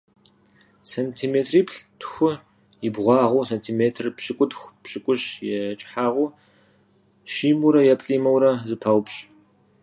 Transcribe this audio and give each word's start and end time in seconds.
Сантиметриплӏ-тху 0.91 2.31
и 2.85 2.89
бгъуагъыу, 2.93 3.47
сантиметр 3.51 4.05
пщыкӏутӏ-пщыкӏущ 4.17 5.21
и 5.47 5.49
кӀыхьагъыу 5.79 6.27
щимэурэ 7.33 7.81
е 7.93 7.95
плӀимэурэ 8.01 8.51
зэпаупщӀ. 8.67 9.19